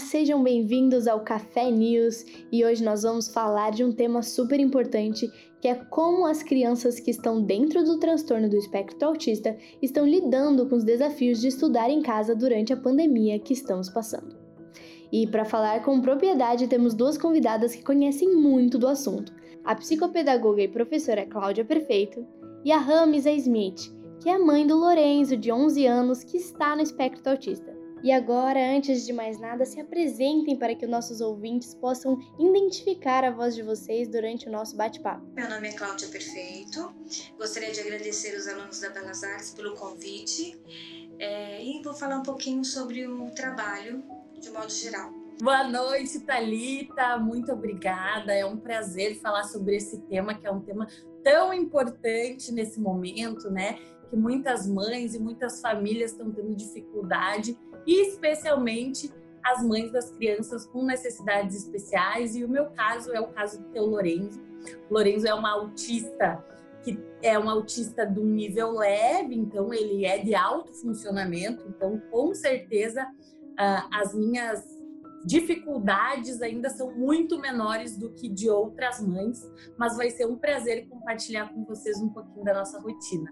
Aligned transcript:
sejam 0.00 0.42
bem-vindos 0.42 1.06
ao 1.06 1.20
Café 1.20 1.70
News 1.70 2.24
e 2.50 2.64
hoje 2.64 2.82
nós 2.82 3.02
vamos 3.02 3.28
falar 3.28 3.70
de 3.70 3.84
um 3.84 3.92
tema 3.92 4.22
super 4.22 4.58
importante 4.58 5.30
que 5.60 5.68
é 5.68 5.74
como 5.74 6.26
as 6.26 6.42
crianças 6.42 6.98
que 6.98 7.10
estão 7.10 7.42
dentro 7.42 7.84
do 7.84 7.98
transtorno 7.98 8.48
do 8.48 8.56
espectro 8.56 9.08
autista 9.08 9.56
estão 9.82 10.06
lidando 10.06 10.66
com 10.66 10.76
os 10.76 10.84
desafios 10.84 11.38
de 11.38 11.48
estudar 11.48 11.90
em 11.90 12.00
casa 12.00 12.34
durante 12.34 12.72
a 12.72 12.78
pandemia 12.78 13.38
que 13.38 13.52
estamos 13.52 13.90
passando. 13.90 14.34
E 15.12 15.26
para 15.26 15.44
falar 15.44 15.84
com 15.84 16.00
propriedade, 16.00 16.66
temos 16.66 16.94
duas 16.94 17.18
convidadas 17.18 17.74
que 17.74 17.84
conhecem 17.84 18.34
muito 18.34 18.78
do 18.78 18.88
assunto: 18.88 19.32
a 19.62 19.74
psicopedagoga 19.74 20.62
e 20.62 20.68
professora 20.68 21.26
Cláudia 21.26 21.64
Perfeito 21.64 22.26
e 22.64 22.72
a 22.72 22.78
Ramisa 22.78 23.30
Smith, 23.32 23.92
que 24.22 24.30
é 24.30 24.34
a 24.34 24.38
mãe 24.38 24.66
do 24.66 24.78
Lorenzo, 24.78 25.36
de 25.36 25.52
11 25.52 25.86
anos, 25.86 26.24
que 26.24 26.38
está 26.38 26.74
no 26.74 26.82
espectro 26.82 27.32
autista. 27.32 27.79
E 28.02 28.10
agora, 28.10 28.58
antes 28.74 29.04
de 29.04 29.12
mais 29.12 29.38
nada, 29.38 29.66
se 29.66 29.78
apresentem 29.78 30.56
para 30.56 30.74
que 30.74 30.86
os 30.86 30.90
nossos 30.90 31.20
ouvintes 31.20 31.74
possam 31.74 32.18
identificar 32.38 33.24
a 33.24 33.30
voz 33.30 33.54
de 33.54 33.62
vocês 33.62 34.08
durante 34.08 34.48
o 34.48 34.50
nosso 34.50 34.74
bate-papo. 34.74 35.26
Meu 35.34 35.50
nome 35.50 35.68
é 35.68 35.72
Cláudia 35.72 36.08
Perfeito, 36.08 36.94
gostaria 37.36 37.70
de 37.70 37.80
agradecer 37.80 38.34
os 38.38 38.48
alunos 38.48 38.80
da 38.80 38.88
Belas 38.88 39.22
Artes 39.22 39.52
pelo 39.52 39.74
convite 39.74 40.58
é, 41.18 41.62
e 41.62 41.82
vou 41.82 41.92
falar 41.92 42.16
um 42.16 42.22
pouquinho 42.22 42.64
sobre 42.64 43.06
o 43.06 43.30
trabalho 43.32 44.02
de 44.40 44.48
modo 44.48 44.70
geral. 44.70 45.12
Boa 45.42 45.64
noite, 45.64 46.20
Talita. 46.20 47.18
Muito 47.18 47.52
obrigada. 47.52 48.32
É 48.32 48.46
um 48.46 48.56
prazer 48.56 49.20
falar 49.20 49.44
sobre 49.44 49.76
esse 49.76 49.98
tema 50.02 50.34
que 50.34 50.46
é 50.46 50.50
um 50.50 50.60
tema 50.60 50.86
tão 51.22 51.52
importante 51.52 52.50
nesse 52.50 52.80
momento, 52.80 53.50
né? 53.50 53.78
Que 54.08 54.16
muitas 54.16 54.66
mães 54.66 55.14
e 55.14 55.18
muitas 55.18 55.60
famílias 55.60 56.12
estão 56.12 56.30
tendo 56.30 56.54
dificuldade 56.54 57.58
especialmente 57.86 59.12
as 59.44 59.62
mães 59.62 59.90
das 59.90 60.10
crianças 60.10 60.66
com 60.66 60.84
necessidades 60.84 61.56
especiais. 61.56 62.36
E 62.36 62.44
o 62.44 62.48
meu 62.48 62.66
caso 62.70 63.12
é 63.12 63.20
o 63.20 63.28
caso 63.28 63.60
do 63.62 63.68
teu 63.70 63.86
Lorenzo. 63.86 64.40
O 64.90 64.94
Lorenzo 64.94 65.26
é 65.26 65.34
uma 65.34 65.52
autista 65.52 66.44
que 66.82 66.98
é 67.22 67.38
um 67.38 67.48
autista 67.48 68.06
de 68.06 68.18
um 68.18 68.24
nível 68.24 68.72
leve, 68.72 69.34
então 69.34 69.72
ele 69.72 70.06
é 70.06 70.18
de 70.18 70.34
alto 70.34 70.72
funcionamento, 70.72 71.62
então 71.68 72.00
com 72.10 72.34
certeza 72.34 73.04
uh, 73.04 73.88
as 73.92 74.14
minhas 74.14 74.64
dificuldades 75.24 76.40
ainda 76.40 76.70
são 76.70 76.90
muito 76.92 77.38
menores 77.38 77.96
do 77.96 78.10
que 78.10 78.28
de 78.28 78.48
outras 78.48 79.00
mães, 79.06 79.46
mas 79.76 79.96
vai 79.96 80.10
ser 80.10 80.26
um 80.26 80.36
prazer 80.36 80.88
compartilhar 80.88 81.52
com 81.52 81.64
vocês 81.64 82.00
um 82.00 82.08
pouquinho 82.08 82.44
da 82.44 82.54
nossa 82.54 82.80
rotina. 82.80 83.30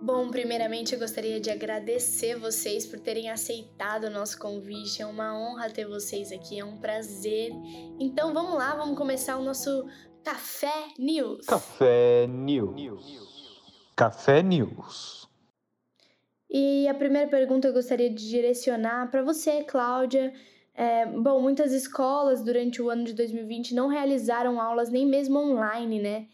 Bom, 0.00 0.30
primeiramente 0.30 0.92
eu 0.92 0.98
gostaria 0.98 1.40
de 1.40 1.50
agradecer 1.50 2.38
vocês 2.38 2.86
por 2.86 3.00
terem 3.00 3.30
aceitado 3.30 4.04
o 4.04 4.10
nosso 4.10 4.38
convite. 4.38 5.02
É 5.02 5.06
uma 5.06 5.36
honra 5.36 5.70
ter 5.70 5.86
vocês 5.86 6.30
aqui, 6.30 6.60
é 6.60 6.64
um 6.64 6.76
prazer. 6.76 7.50
Então 7.98 8.32
vamos 8.32 8.54
lá, 8.54 8.74
vamos 8.74 8.96
começar 8.96 9.36
o 9.36 9.42
nosso 9.42 9.86
Café 10.22 10.88
News. 10.98 11.46
Café 11.46 12.26
News. 12.26 13.62
Café 13.96 14.42
News. 14.42 15.28
E 16.50 16.86
a 16.86 16.94
primeira 16.94 17.28
pergunta 17.28 17.68
eu 17.68 17.72
gostaria 17.72 18.10
de 18.10 18.28
direcionar 18.28 19.10
para 19.10 19.22
você, 19.22 19.64
Cláudia. 19.64 20.32
É, 20.74 21.06
bom, 21.06 21.40
muitas 21.40 21.72
escolas 21.72 22.42
durante 22.42 22.82
o 22.82 22.90
ano 22.90 23.04
de 23.04 23.14
2020 23.14 23.74
não 23.74 23.88
realizaram 23.88 24.60
aulas 24.60 24.90
nem 24.90 25.06
mesmo 25.06 25.38
online, 25.38 25.98
né? 26.00 26.26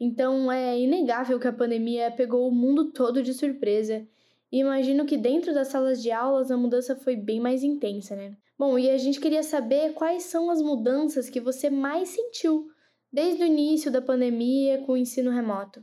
Então 0.00 0.50
é 0.50 0.80
inegável 0.80 1.38
que 1.38 1.46
a 1.46 1.52
pandemia 1.52 2.10
pegou 2.10 2.48
o 2.48 2.54
mundo 2.54 2.90
todo 2.90 3.22
de 3.22 3.34
surpresa. 3.34 4.06
E 4.50 4.58
imagino 4.58 5.04
que 5.04 5.18
dentro 5.18 5.52
das 5.52 5.68
salas 5.68 6.02
de 6.02 6.10
aulas 6.10 6.50
a 6.50 6.56
mudança 6.56 6.96
foi 6.96 7.14
bem 7.14 7.38
mais 7.38 7.62
intensa, 7.62 8.16
né? 8.16 8.34
Bom, 8.58 8.78
e 8.78 8.90
a 8.90 8.98
gente 8.98 9.20
queria 9.20 9.42
saber 9.42 9.92
quais 9.92 10.24
são 10.24 10.50
as 10.50 10.60
mudanças 10.60 11.28
que 11.30 11.40
você 11.40 11.70
mais 11.70 12.08
sentiu 12.08 12.66
desde 13.12 13.42
o 13.42 13.46
início 13.46 13.90
da 13.90 14.02
pandemia 14.02 14.82
com 14.84 14.92
o 14.92 14.96
ensino 14.96 15.30
remoto. 15.30 15.82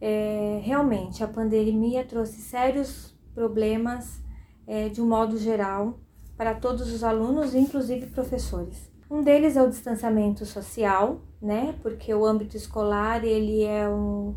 É, 0.00 0.60
realmente, 0.62 1.22
a 1.22 1.28
pandemia 1.28 2.04
trouxe 2.04 2.40
sérios 2.40 3.14
problemas 3.34 4.20
é, 4.66 4.88
de 4.88 5.00
um 5.00 5.08
modo 5.08 5.38
geral 5.38 6.00
para 6.36 6.54
todos 6.54 6.92
os 6.92 7.04
alunos, 7.04 7.54
inclusive 7.54 8.06
professores. 8.06 8.91
Um 9.12 9.20
deles 9.20 9.58
é 9.58 9.62
o 9.62 9.68
distanciamento 9.68 10.46
social, 10.46 11.20
né? 11.40 11.74
Porque 11.82 12.14
o 12.14 12.24
âmbito 12.24 12.56
escolar 12.56 13.22
ele 13.22 13.62
é 13.62 13.86
um, 13.86 14.34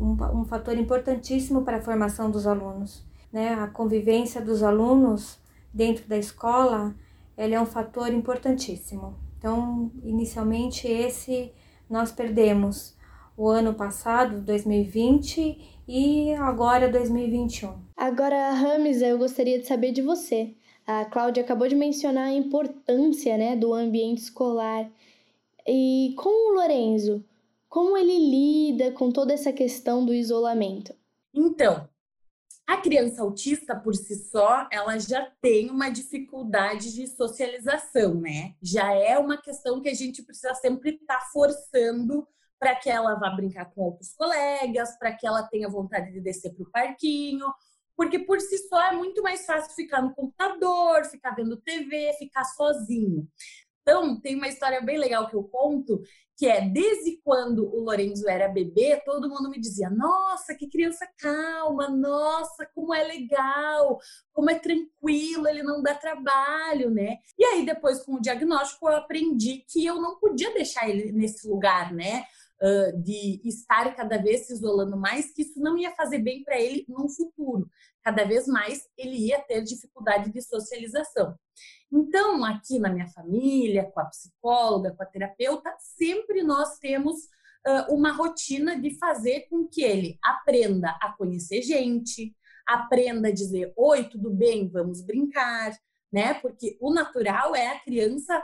um, 0.00 0.40
um 0.40 0.44
fator 0.46 0.74
importantíssimo 0.74 1.60
para 1.62 1.76
a 1.76 1.82
formação 1.82 2.30
dos 2.30 2.46
alunos, 2.46 3.04
né? 3.30 3.52
A 3.52 3.66
convivência 3.66 4.40
dos 4.40 4.62
alunos 4.62 5.38
dentro 5.70 6.08
da 6.08 6.16
escola, 6.16 6.94
ele 7.36 7.54
é 7.54 7.60
um 7.60 7.66
fator 7.66 8.10
importantíssimo. 8.10 9.14
Então, 9.36 9.92
inicialmente 10.02 10.88
esse 10.88 11.52
nós 11.88 12.10
perdemos 12.10 12.96
o 13.36 13.46
ano 13.46 13.74
passado, 13.74 14.40
2020, 14.40 15.82
e 15.86 16.32
agora 16.36 16.88
2021. 16.88 17.74
Agora, 17.94 18.50
Ramisa, 18.52 19.06
eu 19.06 19.18
gostaria 19.18 19.58
de 19.58 19.66
saber 19.66 19.92
de 19.92 20.00
você. 20.00 20.54
A 20.86 21.04
Cláudia 21.04 21.42
acabou 21.42 21.66
de 21.66 21.74
mencionar 21.74 22.28
a 22.28 22.32
importância 22.32 23.36
né, 23.36 23.56
do 23.56 23.74
ambiente 23.74 24.22
escolar. 24.22 24.88
E 25.66 26.14
com 26.16 26.28
o 26.28 26.54
Lorenzo, 26.54 27.24
como 27.68 27.96
ele 27.96 28.16
lida 28.16 28.92
com 28.92 29.10
toda 29.10 29.34
essa 29.34 29.52
questão 29.52 30.06
do 30.06 30.14
isolamento? 30.14 30.94
Então, 31.34 31.88
a 32.66 32.76
criança 32.76 33.22
autista 33.22 33.74
por 33.74 33.94
si 33.94 34.14
só, 34.14 34.68
ela 34.72 34.98
já 34.98 35.30
tem 35.40 35.70
uma 35.70 35.88
dificuldade 35.88 36.94
de 36.94 37.06
socialização, 37.06 38.14
né? 38.14 38.54
Já 38.62 38.92
é 38.92 39.18
uma 39.18 39.36
questão 39.36 39.80
que 39.80 39.88
a 39.88 39.94
gente 39.94 40.22
precisa 40.22 40.54
sempre 40.54 40.90
estar 40.90 41.18
tá 41.18 41.26
forçando 41.32 42.26
para 42.58 42.74
que 42.74 42.88
ela 42.88 43.14
vá 43.14 43.30
brincar 43.30 43.66
com 43.66 43.82
outros 43.82 44.14
colegas, 44.14 44.96
para 44.98 45.12
que 45.12 45.26
ela 45.26 45.42
tenha 45.44 45.68
vontade 45.68 46.12
de 46.12 46.20
descer 46.20 46.54
para 46.54 46.62
o 46.62 46.70
parquinho, 46.70 47.46
porque 47.96 48.18
por 48.18 48.40
si 48.40 48.58
só 48.68 48.80
é 48.82 48.92
muito 48.92 49.22
mais 49.22 49.46
fácil 49.46 49.74
ficar 49.74 50.02
no 50.02 50.14
computador, 50.14 51.04
ficar 51.06 51.30
vendo 51.32 51.56
TV, 51.56 52.12
ficar 52.18 52.44
sozinho. 52.44 53.26
Então, 53.82 54.20
tem 54.20 54.34
uma 54.34 54.48
história 54.48 54.80
bem 54.80 54.98
legal 54.98 55.28
que 55.28 55.36
eu 55.36 55.44
conto, 55.44 56.02
que 56.36 56.46
é 56.46 56.60
desde 56.60 57.18
quando 57.22 57.64
o 57.64 57.80
Lorenzo 57.84 58.28
era 58.28 58.48
bebê, 58.48 59.00
todo 59.04 59.28
mundo 59.28 59.48
me 59.48 59.60
dizia: 59.60 59.88
"Nossa, 59.88 60.54
que 60.56 60.68
criança 60.68 61.06
calma, 61.16 61.88
nossa, 61.88 62.66
como 62.74 62.92
é 62.92 63.04
legal, 63.04 63.98
como 64.32 64.50
é 64.50 64.58
tranquilo, 64.58 65.46
ele 65.48 65.62
não 65.62 65.80
dá 65.82 65.94
trabalho, 65.94 66.90
né?". 66.90 67.18
E 67.38 67.44
aí 67.44 67.64
depois 67.64 68.02
com 68.04 68.16
o 68.16 68.20
diagnóstico 68.20 68.88
eu 68.88 68.96
aprendi 68.96 69.64
que 69.68 69.86
eu 69.86 70.00
não 70.00 70.18
podia 70.18 70.52
deixar 70.52 70.88
ele 70.90 71.12
nesse 71.12 71.48
lugar, 71.48 71.92
né? 71.94 72.24
Uh, 72.62 73.02
de 73.02 73.40
estar 73.44 73.94
cada 73.94 74.18
vez 74.18 74.46
se 74.46 74.52
isolando 74.52 74.96
mais, 74.96 75.32
que 75.32 75.42
isso 75.42 75.60
não 75.60 75.76
ia 75.76 75.92
fazer 75.92 76.18
bem 76.18 76.42
para 76.42 76.60
ele 76.60 76.84
no 76.88 77.08
futuro. 77.08 77.68
Cada 78.02 78.24
vez 78.24 78.46
mais 78.46 78.86
ele 78.96 79.16
ia 79.16 79.40
ter 79.40 79.62
dificuldade 79.62 80.32
de 80.32 80.40
socialização. 80.40 81.36
Então, 81.92 82.44
aqui 82.44 82.78
na 82.78 82.90
minha 82.90 83.08
família, 83.08 83.84
com 83.84 84.00
a 84.00 84.06
psicóloga, 84.06 84.94
com 84.94 85.02
a 85.02 85.06
terapeuta, 85.06 85.74
sempre 85.78 86.42
nós 86.42 86.78
temos 86.78 87.16
uh, 87.66 87.94
uma 87.94 88.12
rotina 88.12 88.80
de 88.80 88.96
fazer 88.98 89.46
com 89.48 89.66
que 89.66 89.82
ele 89.82 90.18
aprenda 90.22 90.90
a 91.02 91.12
conhecer 91.12 91.62
gente, 91.62 92.34
aprenda 92.66 93.28
a 93.28 93.32
dizer: 93.32 93.72
Oi, 93.76 94.04
tudo 94.04 94.30
bem, 94.30 94.68
vamos 94.68 95.02
brincar, 95.02 95.72
né? 96.12 96.34
Porque 96.34 96.76
o 96.80 96.92
natural 96.92 97.54
é 97.54 97.68
a 97.68 97.80
criança 97.80 98.42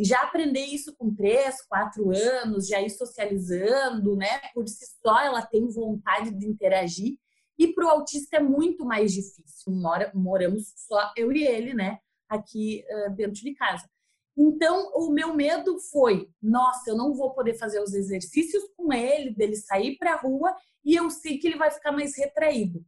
já 0.00 0.22
aprender 0.22 0.64
isso 0.64 0.94
com 0.96 1.14
três, 1.14 1.60
quatro 1.62 2.10
anos, 2.10 2.68
já 2.68 2.80
ir 2.80 2.90
socializando, 2.90 4.16
né? 4.16 4.40
Por 4.54 4.68
si 4.68 4.86
só, 5.02 5.20
ela 5.20 5.42
tem 5.42 5.68
vontade 5.68 6.30
de 6.30 6.46
interagir. 6.46 7.18
E 7.58 7.72
para 7.72 7.86
o 7.86 7.90
autista 7.90 8.36
é 8.36 8.40
muito 8.40 8.84
mais 8.84 9.12
difícil. 9.12 9.72
Mora, 9.72 10.10
moramos 10.14 10.72
só 10.76 11.12
eu 11.16 11.32
e 11.32 11.44
ele, 11.44 11.74
né? 11.74 11.98
Aqui 12.28 12.84
uh, 12.88 13.14
dentro 13.14 13.42
de 13.42 13.54
casa. 13.54 13.88
Então, 14.36 14.90
o 14.94 15.10
meu 15.10 15.34
medo 15.34 15.78
foi: 15.78 16.28
nossa, 16.40 16.90
eu 16.90 16.96
não 16.96 17.14
vou 17.14 17.34
poder 17.34 17.54
fazer 17.54 17.80
os 17.80 17.92
exercícios 17.92 18.64
com 18.76 18.92
ele, 18.92 19.34
dele 19.34 19.56
sair 19.56 19.96
para 19.98 20.14
a 20.14 20.20
rua, 20.20 20.54
e 20.84 20.94
eu 20.94 21.10
sei 21.10 21.38
que 21.38 21.46
ele 21.46 21.58
vai 21.58 21.70
ficar 21.70 21.92
mais 21.92 22.16
retraído. 22.16 22.84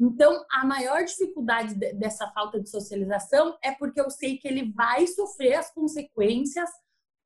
Então, 0.00 0.44
a 0.50 0.64
maior 0.64 1.04
dificuldade 1.04 1.74
dessa 1.74 2.30
falta 2.30 2.60
de 2.60 2.70
socialização 2.70 3.58
é 3.62 3.72
porque 3.72 4.00
eu 4.00 4.10
sei 4.10 4.38
que 4.38 4.46
ele 4.46 4.72
vai 4.72 5.06
sofrer 5.06 5.54
as 5.54 5.72
consequências 5.72 6.70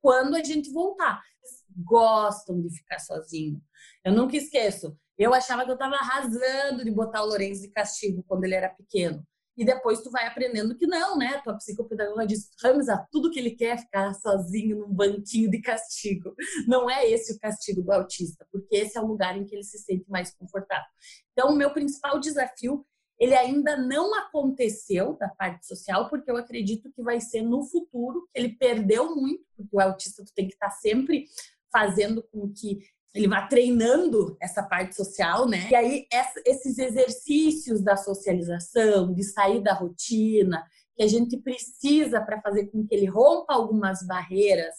quando 0.01 0.35
a 0.35 0.43
gente 0.43 0.73
voltar. 0.73 1.23
Eles 1.43 1.65
gostam 1.85 2.61
de 2.61 2.71
ficar 2.71 2.99
sozinho. 2.99 3.61
Eu 4.05 4.13
nunca 4.13 4.37
esqueço. 4.37 4.97
Eu 5.19 5.35
achava 5.35 5.65
que 5.65 5.71
eu 5.71 5.75
estava 5.75 5.97
arrasando 5.97 6.83
de 6.83 6.91
botar 6.91 7.23
o 7.23 7.27
Lourenço 7.27 7.61
de 7.63 7.69
castigo 7.69 8.25
quando 8.27 8.45
ele 8.45 8.55
era 8.55 8.71
pequeno. 8.71 9.25
E 9.57 9.65
depois 9.65 10.01
tu 10.01 10.11
vai 10.11 10.27
aprendendo 10.27 10.77
que 10.77 10.87
não, 10.87 11.17
né? 11.17 11.41
Tua 11.43 11.57
psicopedagoga 11.57 12.27
diz, 12.27 12.49
Ramsa, 12.63 13.07
tudo 13.11 13.31
que 13.31 13.39
ele 13.39 13.51
quer 13.51 13.75
é 13.75 13.79
ficar 13.79 14.15
sozinho 14.15 14.79
num 14.79 14.93
banquinho 14.93 15.51
de 15.51 15.61
castigo. 15.61 16.35
Não 16.67 16.89
é 16.89 17.09
esse 17.09 17.35
o 17.35 17.39
castigo 17.39 17.83
do 17.83 17.93
autista, 17.93 18.47
porque 18.51 18.77
esse 18.77 18.97
é 18.97 19.01
o 19.01 19.07
lugar 19.07 19.37
em 19.37 19.45
que 19.45 19.55
ele 19.55 19.65
se 19.65 19.79
sente 19.79 20.09
mais 20.09 20.35
confortável. 20.35 20.87
Então, 21.33 21.51
o 21.51 21.57
meu 21.57 21.73
principal 21.73 22.19
desafio 22.19 22.85
ele 23.23 23.37
ainda 23.37 23.77
não 23.77 24.13
aconteceu 24.17 25.17
da 25.17 25.29
parte 25.29 25.65
social, 25.65 26.11
porque 26.11 26.29
eu 26.29 26.37
acredito 26.37 26.91
que 26.93 27.03
vai 27.05 27.21
ser 27.21 27.43
no 27.43 27.63
futuro, 27.63 28.29
ele 28.35 28.57
perdeu 28.57 29.15
muito, 29.15 29.45
porque 29.57 29.77
o 29.77 29.81
autista 29.81 30.25
tem 30.35 30.49
que 30.49 30.55
estar 30.55 30.71
sempre 30.71 31.27
fazendo 31.71 32.23
com 32.33 32.53
que 32.53 32.81
ele 33.15 33.29
vá 33.29 33.47
treinando 33.47 34.37
essa 34.41 34.63
parte 34.63 34.97
social, 34.97 35.47
né? 35.47 35.69
E 35.71 35.75
aí 35.75 36.07
esses 36.47 36.79
exercícios 36.79 37.83
da 37.83 37.97
socialização, 37.97 39.13
de 39.13 39.23
sair 39.23 39.63
da 39.63 39.75
rotina, 39.75 40.65
que 40.97 41.03
a 41.03 41.09
gente 41.09 41.37
precisa 41.37 42.21
para 42.21 42.41
fazer 42.41 42.67
com 42.67 42.87
que 42.87 42.95
ele 42.95 43.07
rompa 43.07 43.55
algumas 43.55 44.07
barreiras, 44.07 44.75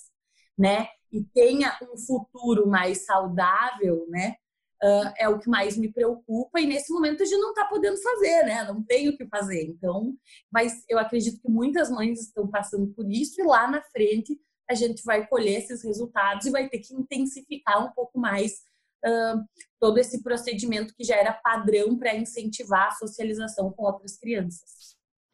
né? 0.57 0.88
E 1.12 1.24
tenha 1.24 1.77
um 1.94 1.97
futuro 1.97 2.68
mais 2.68 3.06
saudável, 3.06 4.06
né? 4.09 4.36
Uh, 4.83 5.13
é 5.18 5.29
o 5.29 5.39
que 5.39 5.50
mais 5.50 5.77
me 5.77 5.94
preocupa 5.94 6.59
e 6.59 6.65
nesse 6.65 6.91
momento 6.91 7.24
a 7.24 7.25
gente 7.25 7.39
não 7.39 7.51
está 7.51 7.63
podendo 7.65 7.95
fazer, 8.01 8.44
né? 8.44 8.63
Não 8.65 8.83
tem 8.83 9.07
o 9.07 9.15
que 9.15 9.25
fazer. 9.27 9.63
Então, 9.63 10.13
mas 10.51 10.83
eu 10.89 11.00
acredito 11.00 11.39
que 11.39 11.50
muitas 11.50 11.89
mães 11.89 12.19
estão 12.19 12.47
passando 12.50 12.88
por 12.94 13.09
isso 13.09 13.39
e 13.39 13.45
lá 13.45 13.69
na 13.69 13.81
frente 13.81 14.38
a 14.69 14.74
gente 14.74 15.04
vai 15.04 15.27
colher 15.27 15.60
esses 15.60 15.83
resultados 15.83 16.45
e 16.45 16.51
vai 16.51 16.69
ter 16.69 16.80
que 16.80 16.94
intensificar 16.94 17.86
um 17.86 17.92
pouco 17.92 18.19
mais 18.19 18.63
uh, 19.06 19.44
todo 19.80 19.98
esse 19.98 20.24
procedimento 20.24 20.95
que 20.95 21.04
já 21.04 21.15
era 21.15 21.33
padrão 21.33 21.98
para 21.98 22.15
incentivar 22.15 22.88
a 22.88 22.92
socialização 22.92 23.71
com 23.71 23.83
outras 23.83 24.18
crianças. 24.18 24.94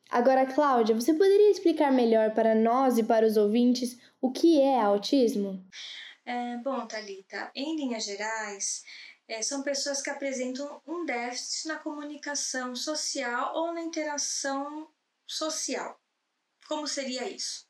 Agora, 0.10 0.46
Cláudia, 0.46 0.96
você 0.96 1.14
poderia 1.14 1.52
explicar 1.52 1.92
melhor 1.92 2.34
para 2.34 2.56
nós 2.56 2.98
e 2.98 3.04
para 3.04 3.28
os 3.28 3.38
ouvintes 3.38 3.96
o 4.20 4.32
que 4.32 4.60
é 4.60 4.82
autismo? 4.82 5.64
É, 6.26 6.58
bom, 6.58 6.88
Talita, 6.88 7.52
em 7.56 7.76
linhas 7.76 8.06
gerais, 8.06 8.84
é, 9.28 9.44
são 9.44 9.62
pessoas 9.62 10.02
que 10.02 10.10
apresentam 10.10 10.82
um 10.86 11.06
déficit 11.06 11.68
na 11.68 11.78
comunicação 11.78 12.76
social 12.76 13.56
ou 13.56 13.72
na 13.72 13.82
interação 13.82 14.90
social. 15.28 16.00
Como 16.68 16.88
seria 16.88 17.30
isso? 17.30 17.68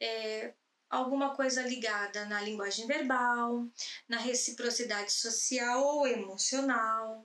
É, 0.00 0.54
alguma 0.88 1.34
coisa 1.34 1.62
ligada 1.62 2.24
na 2.26 2.40
linguagem 2.40 2.86
verbal, 2.86 3.66
na 4.08 4.18
reciprocidade 4.18 5.12
social 5.12 5.84
ou 5.84 6.06
emocional. 6.06 7.24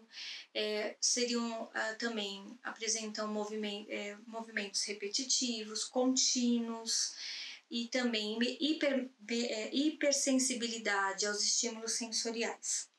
É, 0.54 0.96
seriam 1.00 1.70
ah, 1.74 1.96
também 1.96 2.58
apresentam 2.64 3.26
é, 3.90 4.18
movimentos 4.28 4.84
repetitivos, 4.84 5.86
contínuos 5.86 7.16
e 7.72 7.88
também 7.88 8.38
hiper, 8.60 9.10
é, 9.30 9.76
hipersensibilidade 9.76 11.26
aos 11.26 11.42
estímulos 11.42 11.94
sensoriais. 11.94 12.90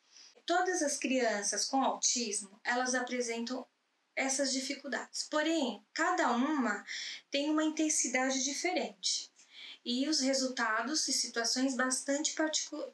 Todas 0.46 0.82
as 0.82 0.98
crianças 0.98 1.64
com 1.66 1.82
autismo 1.82 2.60
elas 2.64 2.94
apresentam 2.94 3.66
essas 4.16 4.52
dificuldades, 4.52 5.26
porém 5.28 5.84
cada 5.92 6.30
uma 6.32 6.84
tem 7.30 7.50
uma 7.50 7.64
intensidade 7.64 8.44
diferente 8.44 9.33
e 9.84 10.08
os 10.08 10.20
resultados 10.20 11.06
e 11.08 11.12
situações 11.12 11.76
bastante 11.76 12.34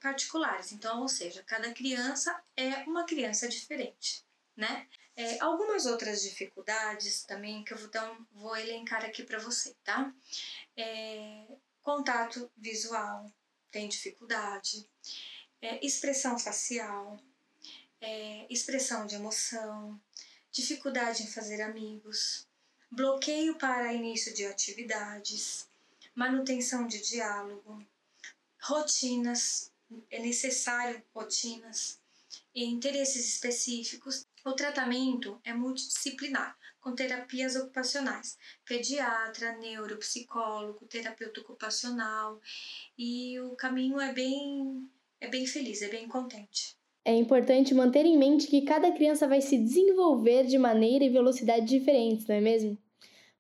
particulares. 0.01 0.73
Então, 0.73 1.01
ou 1.03 1.09
seja, 1.09 1.43
cada 1.45 1.73
criança 1.73 2.43
é 2.57 2.83
uma 2.85 3.05
criança 3.05 3.49
diferente, 3.49 4.25
né? 4.57 4.87
É, 5.17 5.39
algumas 5.41 5.87
outras 5.87 6.23
dificuldades 6.23 7.25
também 7.25 7.63
que 7.63 7.75
eu 7.75 7.79
vou, 7.79 7.91
dar 7.91 8.11
um, 8.11 8.27
vou 8.33 8.57
elencar 8.57 9.05
aqui 9.05 9.23
para 9.23 9.39
você, 9.39 9.77
tá? 9.85 10.13
É, 10.77 11.45
contato 11.83 12.51
visual 12.57 13.31
tem 13.71 13.89
dificuldade, 13.89 14.89
é, 15.61 15.85
expressão 15.85 16.39
facial, 16.39 17.21
é, 18.01 18.47
expressão 18.51 19.07
de 19.07 19.15
emoção, 19.15 20.01
dificuldade 20.51 21.23
em 21.23 21.27
fazer 21.27 21.61
amigos, 21.61 22.49
bloqueio 22.91 23.57
para 23.57 23.93
início 23.93 24.35
de 24.35 24.47
atividades, 24.47 25.70
manutenção 26.21 26.87
de 26.87 27.01
diálogo, 27.01 27.83
rotinas, 28.61 29.73
é 30.11 30.21
necessário 30.21 31.03
rotinas 31.15 31.99
e 32.55 32.63
interesses 32.63 33.27
específicos. 33.27 34.27
O 34.45 34.53
tratamento 34.53 35.41
é 35.43 35.55
multidisciplinar, 35.55 36.55
com 36.79 36.95
terapias 36.95 37.57
ocupacionais, 37.57 38.37
pediatra, 38.67 39.57
neuropsicólogo, 39.57 40.85
terapeuta 40.87 41.41
ocupacional, 41.41 42.39
e 42.99 43.41
o 43.41 43.57
caminho 43.57 43.99
é 43.99 44.13
bem 44.13 44.87
é 45.23 45.29
bem 45.29 45.47
feliz, 45.47 45.81
é 45.81 45.89
bem 45.89 46.07
contente. 46.07 46.77
É 47.03 47.15
importante 47.15 47.73
manter 47.75 48.05
em 48.05 48.19
mente 48.19 48.47
que 48.47 48.63
cada 48.63 48.93
criança 48.93 49.27
vai 49.27 49.41
se 49.41 49.57
desenvolver 49.57 50.45
de 50.45 50.59
maneira 50.59 51.03
e 51.03 51.09
velocidade 51.09 51.65
diferentes, 51.65 52.27
não 52.27 52.35
é 52.35 52.41
mesmo? 52.43 52.79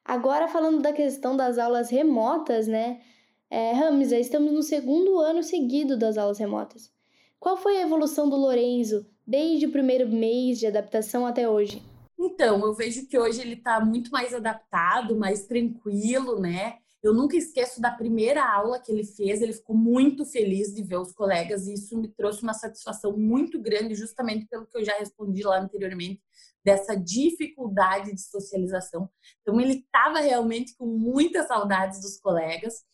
Agora, 0.04 0.48
falando 0.48 0.80
da 0.80 0.92
questão 0.92 1.36
das 1.36 1.58
aulas 1.58 1.90
remotas, 1.90 2.66
né? 2.66 3.00
É, 3.48 3.72
Ramisa, 3.72 4.18
estamos 4.18 4.52
no 4.52 4.62
segundo 4.62 5.18
ano 5.18 5.42
seguido 5.42 5.96
das 5.96 6.16
aulas 6.16 6.38
remotas. 6.38 6.92
Qual 7.38 7.56
foi 7.56 7.78
a 7.78 7.82
evolução 7.82 8.28
do 8.28 8.36
Lorenzo 8.36 9.06
desde 9.26 9.66
o 9.66 9.72
primeiro 9.72 10.08
mês 10.08 10.58
de 10.58 10.66
adaptação 10.66 11.26
até 11.26 11.48
hoje? 11.48 11.82
Então, 12.18 12.60
eu 12.60 12.74
vejo 12.74 13.06
que 13.06 13.18
hoje 13.18 13.40
ele 13.40 13.54
está 13.54 13.80
muito 13.80 14.10
mais 14.10 14.34
adaptado, 14.34 15.16
mais 15.16 15.46
tranquilo, 15.46 16.38
né? 16.38 16.78
Eu 17.02 17.14
nunca 17.14 17.34
esqueço 17.34 17.80
da 17.80 17.90
primeira 17.90 18.44
aula 18.44 18.78
que 18.78 18.92
ele 18.92 19.04
fez, 19.04 19.40
ele 19.40 19.54
ficou 19.54 19.74
muito 19.74 20.26
feliz 20.26 20.74
de 20.74 20.82
ver 20.82 20.98
os 20.98 21.12
colegas 21.12 21.66
e 21.66 21.72
isso 21.72 21.96
me 21.98 22.08
trouxe 22.08 22.42
uma 22.42 22.52
satisfação 22.52 23.16
muito 23.16 23.58
grande, 23.58 23.94
justamente 23.94 24.46
pelo 24.46 24.66
que 24.66 24.76
eu 24.76 24.84
já 24.84 24.92
respondi 24.98 25.42
lá 25.42 25.58
anteriormente, 25.58 26.22
dessa 26.62 26.94
dificuldade 26.94 28.14
de 28.14 28.20
socialização. 28.20 29.08
Então, 29.40 29.58
ele 29.58 29.78
estava 29.78 30.20
realmente 30.20 30.76
com 30.76 30.86
muitas 30.86 31.46
saudades 31.46 32.02
dos 32.02 32.20
colegas. 32.20 32.84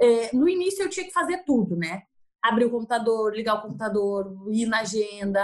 É, 0.00 0.34
no 0.34 0.48
início, 0.48 0.84
eu 0.84 0.88
tinha 0.88 1.06
que 1.06 1.12
fazer 1.12 1.44
tudo, 1.44 1.76
né? 1.76 2.02
Abrir 2.40 2.66
o 2.66 2.70
computador, 2.70 3.34
ligar 3.34 3.54
o 3.54 3.62
computador, 3.62 4.32
ir 4.52 4.66
na 4.66 4.82
agenda. 4.82 5.42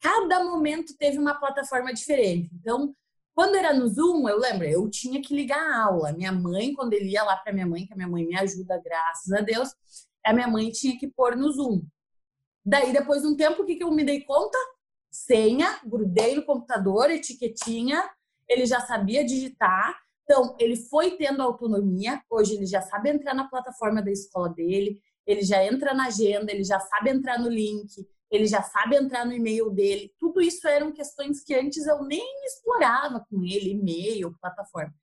Cada 0.00 0.42
momento 0.42 0.96
teve 0.96 1.18
uma 1.18 1.34
plataforma 1.34 1.92
diferente. 1.92 2.48
Então, 2.54 2.96
quando 3.34 3.54
era 3.56 3.72
no 3.72 3.88
Zoom, 3.88 4.28
eu 4.28 4.38
lembro, 4.38 4.66
eu 4.66 4.88
tinha 4.90 5.20
que 5.22 5.34
ligar 5.34 5.58
a 5.58 5.84
aula. 5.84 6.12
Minha 6.12 6.32
mãe, 6.32 6.74
quando 6.74 6.92
ele 6.92 7.10
ia 7.10 7.22
lá 7.22 7.36
para 7.36 7.52
minha 7.52 7.66
mãe, 7.66 7.86
que 7.86 7.92
a 7.92 7.96
minha 7.96 8.08
mãe 8.08 8.26
me 8.26 8.36
ajuda, 8.36 8.80
graças 8.84 9.32
a 9.32 9.40
Deus, 9.40 9.70
a 10.24 10.32
minha 10.32 10.48
mãe 10.48 10.70
tinha 10.70 10.98
que 10.98 11.08
pôr 11.08 11.36
no 11.36 11.50
Zoom. 11.50 11.82
Daí, 12.64 12.92
depois 12.92 13.22
de 13.22 13.28
um 13.28 13.36
tempo, 13.36 13.62
o 13.62 13.66
que, 13.66 13.76
que 13.76 13.84
eu 13.84 13.90
me 13.90 14.04
dei 14.04 14.22
conta? 14.22 14.58
Senha, 15.10 15.80
grudei 15.84 16.36
no 16.36 16.44
computador, 16.44 17.10
etiquetinha, 17.10 18.08
ele 18.48 18.66
já 18.66 18.80
sabia 18.80 19.24
digitar. 19.24 19.98
Então, 20.24 20.54
ele 20.60 20.76
foi 20.76 21.16
tendo 21.16 21.42
autonomia. 21.42 22.22
Hoje, 22.30 22.54
ele 22.54 22.66
já 22.66 22.82
sabe 22.82 23.10
entrar 23.10 23.34
na 23.34 23.48
plataforma 23.48 24.02
da 24.02 24.10
escola 24.10 24.48
dele, 24.50 25.00
ele 25.26 25.42
já 25.42 25.64
entra 25.64 25.94
na 25.94 26.06
agenda, 26.06 26.52
ele 26.52 26.64
já 26.64 26.78
sabe 26.78 27.10
entrar 27.10 27.38
no 27.38 27.48
link, 27.48 28.06
ele 28.30 28.46
já 28.46 28.62
sabe 28.62 28.96
entrar 28.96 29.26
no 29.26 29.32
e-mail 29.32 29.70
dele. 29.70 30.14
Tudo 30.18 30.40
isso 30.40 30.66
eram 30.68 30.92
questões 30.92 31.42
que 31.42 31.54
antes 31.54 31.86
eu 31.86 32.04
nem 32.04 32.44
explorava 32.44 33.26
com 33.28 33.44
ele, 33.44 33.70
e-mail, 33.70 34.36
plataforma. 34.40 34.94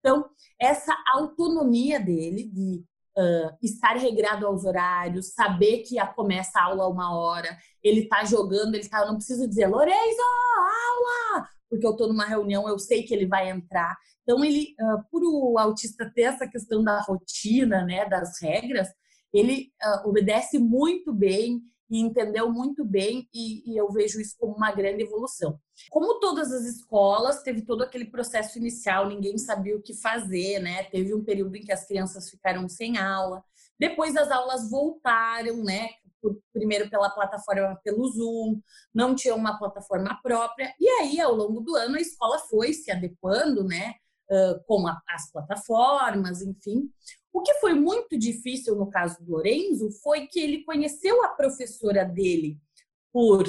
Então, 0.00 0.28
essa 0.60 0.94
autonomia 1.14 1.98
dele 1.98 2.44
de 2.44 2.84
uh, 3.16 3.56
estar 3.62 3.96
regrado 3.96 4.46
aos 4.46 4.64
horários, 4.64 5.32
saber 5.32 5.78
que 5.78 5.98
a 5.98 6.06
começa 6.06 6.58
a 6.58 6.64
aula 6.64 6.88
uma 6.88 7.16
hora, 7.16 7.56
ele 7.82 8.06
tá 8.06 8.22
jogando, 8.24 8.74
ele 8.74 8.88
tá, 8.88 9.00
eu 9.00 9.06
não 9.06 9.16
preciso 9.16 9.48
dizer, 9.48 9.66
Lorenzo, 9.66 10.22
aula! 10.58 11.48
Porque 11.70 11.86
eu 11.86 11.96
tô 11.96 12.06
numa 12.06 12.26
reunião, 12.26 12.68
eu 12.68 12.78
sei 12.78 13.02
que 13.02 13.14
ele 13.14 13.26
vai 13.26 13.48
entrar. 13.50 13.96
Então, 14.22 14.44
ele, 14.44 14.74
uh, 14.78 15.02
por 15.10 15.22
o 15.24 15.58
autista 15.58 16.10
ter 16.14 16.22
essa 16.22 16.46
questão 16.46 16.84
da 16.84 17.00
rotina, 17.00 17.84
né, 17.84 18.06
das 18.06 18.40
regras, 18.40 18.88
ele 19.32 19.72
uh, 19.82 20.08
obedece 20.08 20.58
muito 20.58 21.12
bem, 21.12 21.62
e 21.94 22.00
entendeu 22.00 22.50
muito 22.50 22.84
bem, 22.84 23.28
e, 23.32 23.70
e, 23.70 23.76
eu 23.76 23.88
vejo 23.92 24.20
isso 24.20 24.34
como 24.36 24.56
uma 24.56 24.72
grande 24.72 25.04
evolução. 25.04 25.60
Como 25.88 26.18
todas 26.18 26.50
as 26.50 26.64
escolas, 26.64 27.40
teve 27.44 27.62
todo 27.62 27.84
aquele 27.84 28.06
processo 28.06 28.58
inicial, 28.58 29.06
ninguém 29.06 29.38
sabia 29.38 29.76
o 29.76 29.80
que 29.80 29.94
fazer, 29.94 30.58
né? 30.58 30.82
Teve 30.90 31.14
um 31.14 31.22
período 31.22 31.54
em 31.54 31.60
que 31.60 31.70
as 31.70 31.86
crianças 31.86 32.28
ficaram 32.28 32.68
sem 32.68 32.98
aula, 32.98 33.44
depois 33.78 34.16
as 34.16 34.28
aulas 34.32 34.68
voltaram, 34.68 35.62
né? 35.62 35.88
Primeiro 36.52 36.90
pela 36.90 37.10
plataforma 37.10 37.78
pelo 37.84 38.08
Zoom, 38.08 38.60
não 38.92 39.14
tinha 39.14 39.36
uma 39.36 39.56
plataforma 39.56 40.18
própria, 40.20 40.74
e 40.80 40.88
aí 40.88 41.20
ao 41.20 41.32
longo 41.32 41.60
do 41.60 41.76
ano 41.76 41.94
a 41.94 42.00
escola 42.00 42.40
foi 42.40 42.72
se 42.72 42.90
adequando, 42.90 43.62
né? 43.62 43.94
Uh, 44.28 44.58
com 44.66 44.84
as 44.88 45.30
plataformas, 45.30 46.42
enfim. 46.42 46.90
O 47.34 47.42
que 47.42 47.52
foi 47.54 47.74
muito 47.74 48.16
difícil 48.16 48.76
no 48.76 48.88
caso 48.88 49.20
do 49.20 49.32
Lorenzo 49.32 49.90
foi 50.02 50.28
que 50.28 50.38
ele 50.38 50.62
conheceu 50.62 51.24
a 51.24 51.28
professora 51.28 52.04
dele 52.04 52.56
por 53.12 53.44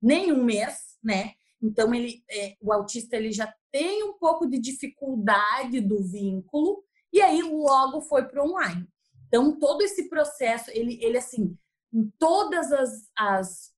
nem 0.00 0.32
um 0.32 0.44
mês, 0.44 0.96
né? 1.02 1.32
Então 1.60 1.92
ele, 1.92 2.22
é, 2.30 2.56
o 2.60 2.72
autista 2.72 3.16
ele 3.16 3.32
já 3.32 3.52
tem 3.72 4.04
um 4.04 4.12
pouco 4.12 4.48
de 4.48 4.60
dificuldade 4.60 5.80
do 5.80 6.04
vínculo 6.04 6.84
e 7.12 7.20
aí 7.20 7.42
logo 7.42 8.00
foi 8.02 8.24
para 8.28 8.44
online. 8.44 8.86
Então 9.26 9.58
todo 9.58 9.82
esse 9.82 10.08
processo, 10.08 10.70
ele, 10.70 11.02
ele 11.02 11.18
assim, 11.18 11.58
em 11.92 12.08
todas 12.18 12.70
as, 12.70 13.10
as 13.18 13.76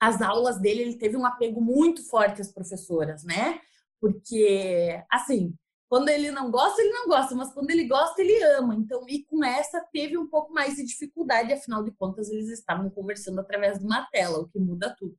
as 0.00 0.22
aulas 0.22 0.60
dele, 0.60 0.82
ele 0.82 0.96
teve 0.96 1.16
um 1.16 1.26
apego 1.26 1.60
muito 1.60 2.08
forte 2.08 2.40
às 2.40 2.52
professoras, 2.52 3.24
né? 3.24 3.60
Porque, 4.00 5.02
assim, 5.10 5.52
quando 5.88 6.10
ele 6.10 6.30
não 6.30 6.50
gosta, 6.50 6.82
ele 6.82 6.92
não 6.92 7.08
gosta, 7.08 7.34
mas 7.34 7.52
quando 7.52 7.70
ele 7.70 7.84
gosta, 7.88 8.20
ele 8.20 8.42
ama. 8.44 8.74
Então, 8.74 9.04
e 9.08 9.24
com 9.24 9.42
essa 9.42 9.80
teve 9.90 10.18
um 10.18 10.28
pouco 10.28 10.52
mais 10.52 10.76
de 10.76 10.84
dificuldade, 10.84 11.52
afinal 11.52 11.82
de 11.82 11.90
contas, 11.92 12.28
eles 12.28 12.48
estavam 12.50 12.90
conversando 12.90 13.40
através 13.40 13.78
de 13.78 13.86
uma 13.86 14.06
tela, 14.10 14.38
o 14.38 14.48
que 14.48 14.58
muda 14.58 14.94
tudo. 14.98 15.16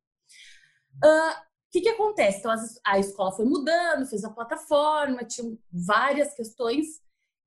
O 1.04 1.08
uh, 1.08 1.34
que, 1.72 1.82
que 1.82 1.90
acontece? 1.90 2.40
Então, 2.40 2.54
a 2.86 3.00
escola 3.00 3.32
foi 3.32 3.46
mudando, 3.46 4.06
fez 4.06 4.24
a 4.24 4.30
plataforma, 4.30 5.24
tinha 5.24 5.58
várias 5.72 6.36
questões. 6.36 6.86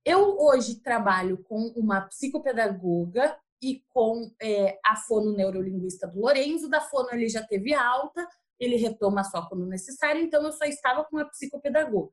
Eu 0.04 0.36
hoje 0.40 0.80
trabalho 0.82 1.38
com 1.44 1.68
uma 1.76 2.00
psicopedagoga 2.02 3.38
e 3.62 3.84
com 3.90 4.32
é, 4.42 4.80
a 4.84 4.96
fono-neurolinguista 4.96 6.08
do 6.08 6.20
Lorenzo. 6.20 6.68
Da 6.68 6.80
fono 6.80 7.10
ele 7.12 7.28
já 7.28 7.42
teve 7.46 7.72
alta, 7.72 8.26
ele 8.58 8.74
retoma 8.74 9.22
só 9.22 9.48
quando 9.48 9.64
necessário, 9.66 10.20
então 10.20 10.42
eu 10.44 10.52
só 10.52 10.64
estava 10.64 11.04
com 11.04 11.18
a 11.18 11.24
psicopedagoga. 11.24 12.12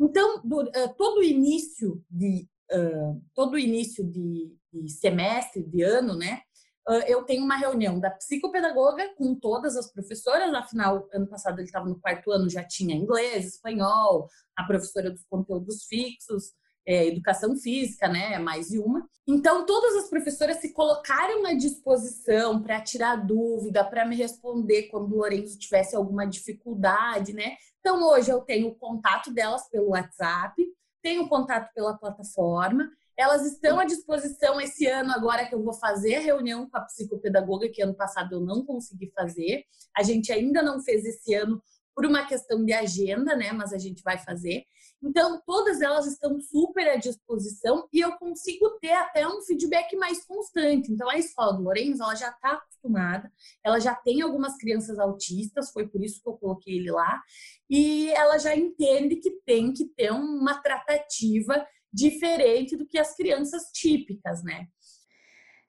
Então, 0.00 0.40
do, 0.44 0.62
uh, 0.62 0.94
todo 0.96 1.22
início 1.22 2.02
de 2.10 2.48
uh, 2.72 3.20
todo 3.34 3.58
início 3.58 4.04
de, 4.04 4.54
de, 4.72 4.90
semestre, 4.90 5.62
de 5.62 5.82
ano, 5.82 6.16
né? 6.16 6.42
Uh, 6.88 7.04
eu 7.06 7.22
tenho 7.24 7.44
uma 7.44 7.56
reunião 7.56 8.00
da 8.00 8.10
psicopedagoga 8.10 9.14
com 9.16 9.34
todas 9.34 9.76
as 9.76 9.92
professoras, 9.92 10.52
afinal, 10.54 11.06
ano 11.12 11.26
passado 11.26 11.58
ele 11.58 11.66
estava 11.66 11.86
no 11.86 12.00
quarto 12.00 12.30
ano, 12.30 12.48
já 12.48 12.64
tinha 12.64 12.96
inglês, 12.96 13.46
espanhol, 13.46 14.28
a 14.56 14.64
professora 14.64 15.10
dos 15.10 15.24
conteúdos 15.24 15.84
fixos, 15.84 16.52
é, 16.88 17.06
educação 17.06 17.54
física, 17.54 18.08
né? 18.08 18.38
Mais 18.38 18.68
de 18.68 18.78
uma. 18.78 19.06
Então, 19.26 19.66
todas 19.66 19.94
as 19.96 20.08
professoras 20.08 20.56
se 20.56 20.72
colocaram 20.72 21.44
à 21.44 21.52
disposição 21.52 22.62
para 22.62 22.80
tirar 22.80 23.16
dúvida, 23.16 23.84
para 23.84 24.06
me 24.06 24.16
responder 24.16 24.84
quando 24.84 25.12
o 25.12 25.16
Lourenço 25.18 25.58
tivesse 25.58 25.94
alguma 25.94 26.26
dificuldade, 26.26 27.34
né? 27.34 27.56
Então, 27.80 28.02
hoje 28.08 28.30
eu 28.30 28.40
tenho 28.40 28.68
o 28.68 28.74
contato 28.74 29.30
delas 29.30 29.68
pelo 29.68 29.90
WhatsApp, 29.90 30.54
tenho 31.02 31.28
contato 31.28 31.70
pela 31.74 31.94
plataforma. 31.94 32.90
Elas 33.18 33.44
estão 33.44 33.78
à 33.78 33.84
disposição 33.84 34.58
esse 34.58 34.86
ano, 34.86 35.12
agora 35.12 35.44
que 35.44 35.54
eu 35.54 35.62
vou 35.62 35.74
fazer 35.74 36.16
a 36.16 36.20
reunião 36.20 36.70
com 36.70 36.78
a 36.78 36.82
psicopedagoga, 36.82 37.68
que 37.68 37.82
ano 37.82 37.94
passado 37.94 38.32
eu 38.32 38.40
não 38.40 38.64
consegui 38.64 39.12
fazer. 39.14 39.64
A 39.94 40.02
gente 40.02 40.32
ainda 40.32 40.62
não 40.62 40.80
fez 40.80 41.04
esse 41.04 41.34
ano 41.34 41.60
por 41.98 42.06
uma 42.06 42.24
questão 42.24 42.64
de 42.64 42.72
agenda, 42.72 43.34
né? 43.34 43.50
Mas 43.50 43.72
a 43.72 43.76
gente 43.76 44.04
vai 44.04 44.16
fazer. 44.16 44.64
Então, 45.02 45.42
todas 45.44 45.80
elas 45.80 46.06
estão 46.06 46.40
super 46.40 46.88
à 46.88 46.94
disposição 46.94 47.88
e 47.92 47.98
eu 47.98 48.12
consigo 48.18 48.70
ter 48.78 48.92
até 48.92 49.26
um 49.26 49.40
feedback 49.42 49.96
mais 49.96 50.24
constante. 50.24 50.92
Então, 50.92 51.10
a 51.10 51.18
escola 51.18 51.54
do 51.54 51.64
Lourenço, 51.64 52.00
ela 52.00 52.14
já 52.14 52.28
está 52.28 52.52
acostumada, 52.52 53.28
ela 53.64 53.80
já 53.80 53.96
tem 53.96 54.20
algumas 54.20 54.56
crianças 54.58 54.96
autistas, 54.96 55.72
foi 55.72 55.88
por 55.88 56.00
isso 56.00 56.22
que 56.22 56.28
eu 56.28 56.34
coloquei 56.34 56.76
ele 56.76 56.92
lá, 56.92 57.20
e 57.68 58.12
ela 58.12 58.38
já 58.38 58.54
entende 58.54 59.16
que 59.16 59.32
tem 59.44 59.72
que 59.72 59.86
ter 59.86 60.12
uma 60.12 60.54
tratativa 60.62 61.66
diferente 61.92 62.76
do 62.76 62.86
que 62.86 62.96
as 62.96 63.16
crianças 63.16 63.72
típicas, 63.72 64.44
né? 64.44 64.68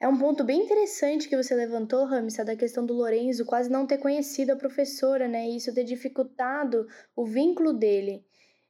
É 0.01 0.07
um 0.07 0.17
ponto 0.17 0.45
bem 0.45 0.63
interessante 0.63 1.27
que 1.27 1.35
você 1.35 1.53
levantou, 1.53 2.05
Ramissa, 2.05 2.45
da 2.45 2.55
questão 2.55 2.85
do 2.85 2.93
Lorenzo 2.93 3.45
quase 3.45 3.69
não 3.69 3.85
ter 3.85 3.97
conhecido 3.97 4.51
a 4.51 4.55
professora, 4.55 5.27
né? 5.27 5.49
E 5.49 5.57
isso 5.57 5.73
ter 5.73 5.83
dificultado 5.83 6.87
o 7.13 7.25
vínculo 7.25 7.73
dele. 7.73 8.25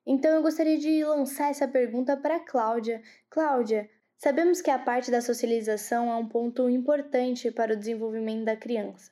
Então 0.08 0.32
eu 0.32 0.42
gostaria 0.42 0.80
de 0.80 1.06
lançar 1.06 1.52
essa 1.52 1.68
pergunta 1.68 2.18
para 2.18 2.40
Cláudia. 2.40 3.00
Cláudia, 3.30 3.88
sabemos 4.18 4.60
que 4.60 4.72
a 4.72 4.80
parte 4.80 5.12
da 5.12 5.22
socialização 5.22 6.12
é 6.12 6.16
um 6.16 6.28
ponto 6.28 6.68
importante 6.68 7.52
para 7.52 7.74
o 7.74 7.78
desenvolvimento 7.78 8.46
da 8.46 8.58
criança, 8.58 9.12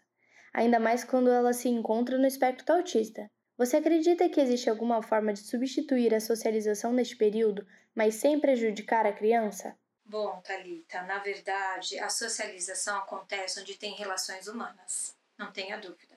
ainda 0.52 0.80
mais 0.80 1.04
quando 1.04 1.30
ela 1.30 1.54
se 1.54 1.70
encontra 1.70 2.18
no 2.18 2.26
espectro 2.26 2.76
autista. 2.76 3.30
Você 3.56 3.78
acredita 3.78 4.28
que 4.28 4.42
existe 4.42 4.72
alguma 4.72 5.04
forma 5.04 5.34
de 5.34 5.42
substituir 5.42 6.16
a 6.16 6.20
socialização 6.20 6.92
neste 6.92 7.16
período, 7.16 7.64
mas 7.94 8.16
sem 8.16 8.40
prejudicar 8.40 9.06
a 9.06 9.14
criança? 9.14 9.78
Bom, 10.10 10.40
Talita, 10.42 11.02
na 11.02 11.20
verdade, 11.20 12.00
a 12.00 12.10
socialização 12.10 12.98
acontece 12.98 13.60
onde 13.60 13.76
tem 13.76 13.94
relações 13.94 14.48
humanas, 14.48 15.18
não 15.38 15.52
tenha 15.52 15.78
dúvida. 15.78 16.16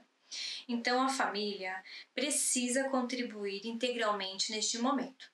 Então, 0.69 1.03
a 1.03 1.09
família 1.09 1.83
precisa 2.15 2.89
contribuir 2.89 3.67
integralmente 3.67 4.53
neste 4.53 4.79
momento. 4.79 5.29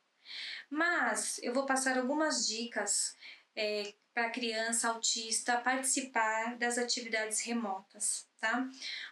Mas 0.70 1.38
eu 1.42 1.52
vou 1.52 1.66
passar 1.66 1.98
algumas 1.98 2.46
dicas 2.46 3.14
é, 3.54 3.92
para 4.14 4.28
a 4.28 4.30
criança 4.30 4.88
autista 4.88 5.60
participar 5.60 6.56
das 6.56 6.78
atividades 6.78 7.40
remotas, 7.40 8.26
tá? 8.40 8.66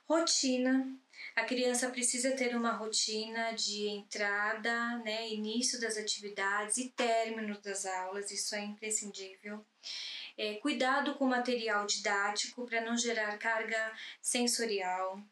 Rotina. 0.09 0.99
A 1.35 1.45
criança 1.45 1.91
precisa 1.91 2.33
ter 2.33 2.57
uma 2.57 2.73
rotina 2.73 3.53
de 3.53 3.89
entrada, 3.89 4.99
né, 4.99 5.29
início 5.29 5.81
das 5.81 5.97
atividades 5.97 6.77
e 6.79 6.91
término 6.91 7.61
das 7.61 7.85
aulas, 7.87 8.31
isso 8.31 8.55
é 8.55 8.65
imprescindível. 8.65 9.65
É, 10.37 10.55
cuidado 10.55 11.15
com 11.15 11.27
o 11.27 11.29
material 11.29 11.87
didático 11.87 12.67
para 12.67 12.81
não 12.81 12.97
gerar 12.97 13.39
carga 13.39 13.93
sensorial, 14.21 15.23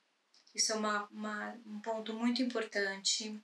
isso 0.55 0.73
é 0.73 0.77
uma, 0.77 1.09
uma, 1.11 1.59
um 1.67 1.81
ponto 1.81 2.13
muito 2.13 2.43
importante. 2.43 3.41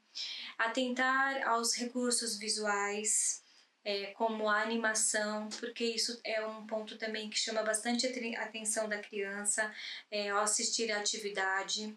Atentar 0.59 1.47
aos 1.49 1.75
recursos 1.75 2.37
visuais, 2.39 3.43
é, 3.85 4.07
como 4.13 4.49
a 4.49 4.61
animação, 4.61 5.49
porque 5.49 5.85
isso 5.85 6.21
é 6.23 6.45
um 6.47 6.67
ponto 6.67 6.99
também 6.99 7.31
que 7.31 7.39
chama 7.39 7.63
bastante 7.63 8.07
a 8.07 8.43
atenção 8.43 8.89
da 8.89 8.99
criança 8.99 9.73
é, 10.11 10.29
ao 10.29 10.41
assistir 10.41 10.93
à 10.93 10.99
atividade. 10.99 11.97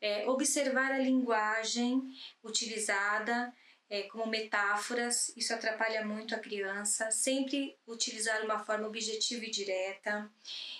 É, 0.00 0.28
observar 0.28 0.92
a 0.92 0.98
linguagem 0.98 2.02
utilizada 2.42 3.52
é, 3.88 4.02
como 4.02 4.26
metáforas, 4.26 5.32
isso 5.36 5.54
atrapalha 5.54 6.04
muito 6.04 6.34
a 6.34 6.38
criança. 6.38 7.10
Sempre 7.10 7.76
utilizar 7.86 8.44
uma 8.44 8.58
forma 8.58 8.86
objetiva 8.86 9.44
e 9.44 9.50
direta. 9.50 10.30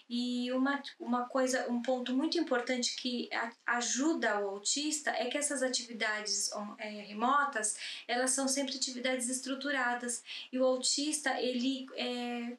E 0.08 0.50
uma, 0.52 0.82
uma 0.98 1.28
coisa, 1.28 1.70
um 1.70 1.80
ponto 1.82 2.14
muito 2.14 2.38
importante 2.38 2.96
que 2.96 3.28
ajuda 3.64 4.40
o 4.40 4.50
autista 4.50 5.10
é 5.10 5.26
que 5.26 5.38
essas 5.38 5.62
atividades 5.62 6.50
é, 6.78 6.88
remotas, 7.02 7.76
elas 8.08 8.30
são 8.30 8.48
sempre 8.48 8.76
atividades 8.76 9.28
estruturadas. 9.28 10.22
E 10.52 10.58
o 10.58 10.64
autista, 10.64 11.40
ele 11.40 11.86
é, 11.94 12.56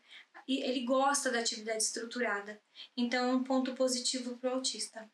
ele 0.47 0.85
gosta 0.85 1.29
da 1.29 1.39
atividade 1.39 1.83
estruturada. 1.83 2.59
Então, 2.95 3.31
é 3.31 3.35
um 3.35 3.43
ponto 3.43 3.73
positivo 3.73 4.37
para 4.37 4.51
o 4.51 4.53
autista. 4.55 5.09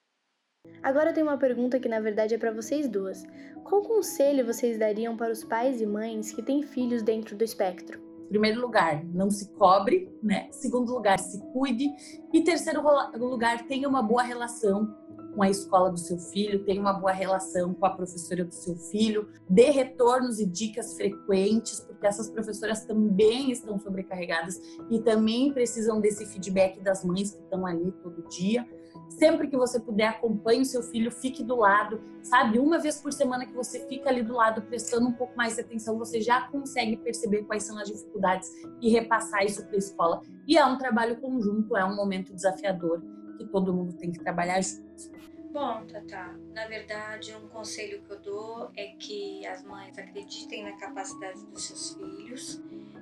Agora 0.83 1.11
eu 1.11 1.13
tenho 1.13 1.27
uma 1.27 1.37
pergunta 1.37 1.79
que 1.79 1.87
na 1.87 2.01
verdade 2.01 2.35
é 2.35 2.37
para 2.37 2.51
vocês 2.51 2.89
duas. 2.89 3.23
Qual 3.63 3.81
conselho 3.81 4.45
vocês 4.45 4.77
dariam 4.77 5.15
para 5.15 5.31
os 5.31 5.41
pais 5.41 5.79
e 5.79 5.85
mães 5.85 6.33
que 6.33 6.43
têm 6.43 6.61
filhos 6.61 7.01
dentro 7.01 7.37
do 7.37 7.43
espectro? 7.43 8.01
Primeiro 8.27 8.59
lugar, 8.59 9.01
não 9.05 9.29
se 9.29 9.49
cobre, 9.53 10.11
né? 10.21 10.49
Segundo 10.51 10.93
lugar, 10.93 11.19
se 11.19 11.39
cuide. 11.53 11.89
E 12.33 12.43
terceiro 12.43 12.81
lugar, 13.15 13.65
tenha 13.65 13.87
uma 13.87 14.03
boa 14.03 14.23
relação 14.23 14.93
com 15.33 15.41
a 15.41 15.49
escola 15.49 15.89
do 15.89 15.97
seu 15.97 16.17
filho, 16.17 16.63
tenha 16.65 16.81
uma 16.81 16.93
boa 16.93 17.13
relação 17.13 17.73
com 17.73 17.85
a 17.85 17.89
professora 17.89 18.43
do 18.43 18.53
seu 18.53 18.75
filho, 18.75 19.29
dê 19.49 19.69
retornos 19.69 20.39
e 20.39 20.45
dicas 20.45 20.95
frequentes, 20.95 21.79
porque 21.79 22.05
essas 22.05 22.29
professoras 22.29 22.85
também 22.85 23.51
estão 23.51 23.79
sobrecarregadas 23.79 24.59
e 24.91 24.99
também 24.99 25.53
precisam 25.53 26.01
desse 26.01 26.25
feedback 26.25 26.79
das 26.81 27.03
mães 27.05 27.31
que 27.31 27.41
estão 27.41 27.65
ali 27.65 27.91
todo 28.03 28.27
dia. 28.27 28.67
Sempre 29.09 29.47
que 29.47 29.55
você 29.55 29.79
puder, 29.79 30.07
acompanhe 30.07 30.61
o 30.61 30.65
seu 30.65 30.81
filho, 30.81 31.11
fique 31.11 31.43
do 31.43 31.55
lado, 31.55 32.01
sabe? 32.21 32.59
Uma 32.59 32.79
vez 32.79 32.99
por 32.99 33.13
semana 33.13 33.45
que 33.45 33.53
você 33.53 33.87
fica 33.87 34.09
ali 34.09 34.23
do 34.23 34.33
lado, 34.33 34.61
prestando 34.63 35.07
um 35.07 35.13
pouco 35.13 35.35
mais 35.37 35.55
de 35.55 35.61
atenção, 35.61 35.97
você 35.97 36.19
já 36.19 36.47
consegue 36.47 36.97
perceber 36.97 37.43
quais 37.43 37.63
são 37.63 37.77
as 37.77 37.87
dificuldades 37.87 38.49
e 38.81 38.89
repassar 38.89 39.43
isso 39.45 39.65
para 39.65 39.75
a 39.75 39.77
escola. 39.77 40.21
E 40.47 40.57
é 40.57 40.65
um 40.65 40.77
trabalho 40.77 41.21
conjunto, 41.21 41.77
é 41.77 41.85
um 41.85 41.95
momento 41.95 42.33
desafiador 42.33 43.01
que 43.37 43.45
todo 43.45 43.73
mundo 43.73 43.93
tem 43.93 44.11
que 44.11 44.19
trabalhar 44.19 44.61
junto. 44.61 45.13
Bom, 45.51 45.85
Tata, 45.85 46.35
na 46.51 46.65
verdade, 46.65 47.35
um 47.35 47.47
conselho 47.47 48.01
que 48.01 48.11
eu 48.11 48.19
dou 48.19 48.71
é 48.75 48.87
que 48.97 49.45
as 49.45 49.63
mães 49.63 49.95
acreditem 49.99 50.63
na 50.63 50.71
capacidade 50.77 51.45
dos 51.45 51.65
seus 51.65 51.93
filhos. 51.93 52.61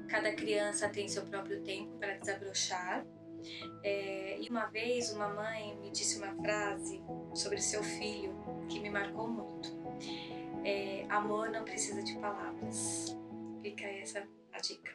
Cada 0.09 0.33
criança 0.33 0.89
tem 0.89 1.07
seu 1.07 1.23
próprio 1.23 1.61
tempo 1.61 1.97
para 1.97 2.17
desabrochar 2.17 3.05
é, 3.83 4.39
e 4.39 4.49
uma 4.49 4.65
vez 4.67 5.11
uma 5.11 5.29
mãe 5.29 5.75
me 5.77 5.91
disse 5.91 6.17
uma 6.17 6.33
frase 6.41 7.01
sobre 7.33 7.59
seu 7.61 7.83
filho 7.83 8.33
que 8.69 8.79
me 8.79 8.89
marcou 8.89 9.27
muito. 9.27 9.69
É, 10.63 11.05
amor 11.09 11.49
não 11.49 11.63
precisa 11.63 12.01
de 12.03 12.15
palavras. 12.17 13.17
Fica 13.61 13.85
essa 13.85 14.27
a 14.53 14.59
dica. 14.59 14.91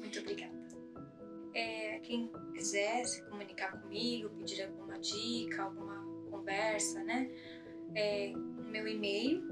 Muito 0.00 0.20
obrigada. 0.20 0.54
É, 1.54 1.98
quem 2.00 2.30
quiser 2.54 3.04
se 3.04 3.22
comunicar 3.24 3.80
comigo, 3.80 4.28
pedir 4.30 4.62
alguma 4.64 4.98
dica, 4.98 5.62
alguma 5.62 6.04
conversa, 6.30 7.02
né? 7.02 7.30
É, 7.94 8.32
meu 8.70 8.86
e-mail, 8.86 9.42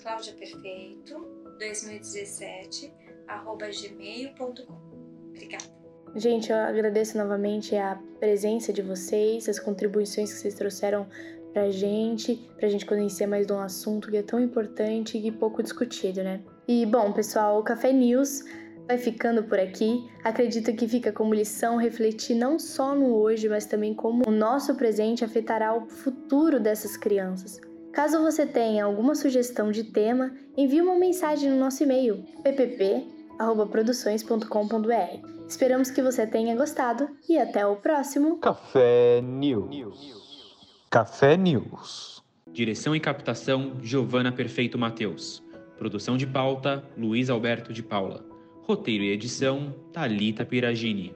claudiaperfeito 0.00 1.44
2017 1.58 2.92
arroba 3.26 3.68
gmail.com. 3.70 5.28
Obrigada. 5.30 5.83
Gente, 6.16 6.52
eu 6.52 6.56
agradeço 6.56 7.18
novamente 7.18 7.74
a 7.74 7.98
presença 8.20 8.72
de 8.72 8.82
vocês, 8.82 9.48
as 9.48 9.58
contribuições 9.58 10.32
que 10.32 10.38
vocês 10.38 10.54
trouxeram 10.54 11.08
pra 11.52 11.68
gente, 11.70 12.36
pra 12.56 12.68
gente 12.68 12.86
conhecer 12.86 13.26
mais 13.26 13.44
de 13.46 13.52
um 13.52 13.58
assunto 13.58 14.08
que 14.10 14.16
é 14.16 14.22
tão 14.22 14.38
importante 14.38 15.18
e 15.18 15.32
pouco 15.32 15.60
discutido, 15.62 16.22
né? 16.22 16.40
E 16.68 16.86
bom, 16.86 17.12
pessoal, 17.12 17.58
o 17.58 17.64
Café 17.64 17.92
News 17.92 18.44
vai 18.86 18.96
ficando 18.96 19.42
por 19.42 19.58
aqui. 19.58 20.08
Acredito 20.22 20.72
que 20.72 20.86
fica 20.86 21.10
como 21.10 21.34
lição 21.34 21.76
refletir 21.76 22.36
não 22.36 22.60
só 22.60 22.94
no 22.94 23.16
hoje, 23.16 23.48
mas 23.48 23.66
também 23.66 23.92
como 23.92 24.22
o 24.26 24.30
nosso 24.30 24.76
presente 24.76 25.24
afetará 25.24 25.74
o 25.74 25.86
futuro 25.86 26.60
dessas 26.60 26.96
crianças. 26.96 27.60
Caso 27.92 28.22
você 28.22 28.46
tenha 28.46 28.84
alguma 28.84 29.16
sugestão 29.16 29.72
de 29.72 29.82
tema, 29.84 30.32
envie 30.56 30.80
uma 30.80 30.98
mensagem 30.98 31.50
no 31.50 31.56
nosso 31.56 31.82
e-mail 31.82 32.24
ppp@produções.com.br. 32.42 35.33
Esperamos 35.48 35.90
que 35.90 36.02
você 36.02 36.26
tenha 36.26 36.56
gostado 36.56 37.08
e 37.28 37.38
até 37.38 37.66
o 37.66 37.76
próximo 37.76 38.38
Café 38.38 39.20
News. 39.20 40.56
Café 40.90 41.36
News. 41.36 42.22
Direção 42.50 42.96
e 42.96 43.00
captação: 43.00 43.76
Giovana 43.82 44.32
Perfeito 44.32 44.78
Mateus. 44.78 45.44
Produção 45.76 46.16
de 46.16 46.26
pauta: 46.26 46.82
Luiz 46.96 47.28
Alberto 47.28 47.72
de 47.72 47.82
Paula. 47.82 48.24
Roteiro 48.62 49.04
e 49.04 49.10
edição: 49.10 49.74
Talita 49.92 50.44
Piragini. 50.44 51.14